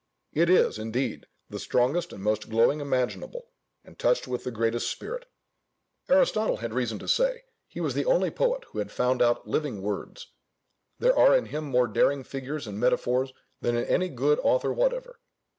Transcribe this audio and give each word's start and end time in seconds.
It 0.33 0.49
is, 0.49 0.79
indeed, 0.79 1.27
the 1.47 1.59
strongest 1.59 2.11
and 2.11 2.23
most 2.23 2.49
glowing 2.49 2.81
imaginable, 2.81 3.51
and 3.85 3.99
touched 3.99 4.27
with 4.27 4.43
the 4.43 4.49
greatest 4.49 4.89
spirit. 4.89 5.27
Aristotle 6.09 6.57
had 6.57 6.73
reason 6.73 6.97
to 6.97 7.07
say, 7.07 7.43
he 7.67 7.79
was 7.79 7.93
the 7.93 8.05
only 8.05 8.31
poet 8.31 8.63
who 8.71 8.79
had 8.79 8.91
found 8.91 9.21
out 9.21 9.47
"living 9.47 9.83
words;" 9.83 10.31
there 10.97 11.15
are 11.15 11.37
in 11.37 11.45
him 11.45 11.65
more 11.65 11.85
daring 11.87 12.23
figures 12.23 12.65
and 12.65 12.79
metaphors 12.79 13.31
than 13.61 13.77
in 13.77 13.85
any 13.85 14.09
good 14.09 14.39
author 14.39 14.73
whatever. 14.73 15.19